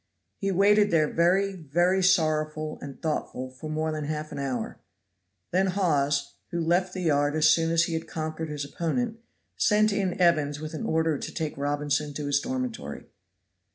He 0.39 0.51
waited 0.51 0.89
there 0.89 1.13
very, 1.13 1.53
very 1.53 2.01
sorrowful 2.01 2.79
and 2.81 2.99
thoughtful 2.99 3.51
for 3.51 3.69
more 3.69 3.91
than 3.91 4.05
half 4.05 4.31
an 4.31 4.39
hour. 4.39 4.79
Then 5.51 5.67
Hawes, 5.67 6.33
who 6.49 6.59
left 6.59 6.93
the 6.95 7.03
yard 7.03 7.35
as 7.35 7.47
soon 7.51 7.71
as 7.71 7.83
he 7.83 7.93
had 7.93 8.07
conquered 8.07 8.49
his 8.49 8.65
opponent, 8.65 9.19
sent 9.57 9.93
in 9.93 10.19
Evans 10.19 10.59
with 10.59 10.73
an 10.73 10.85
order 10.87 11.19
to 11.19 11.31
take 11.31 11.55
Robinson 11.55 12.15
to 12.15 12.25
his 12.25 12.39
dormitory. 12.39 13.09